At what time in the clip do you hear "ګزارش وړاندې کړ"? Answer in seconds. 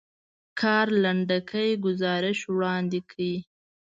1.85-3.19